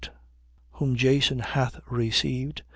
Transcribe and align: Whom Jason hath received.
Whom 0.79 0.95
Jason 0.95 1.37
hath 1.37 1.79
received. 1.87 2.63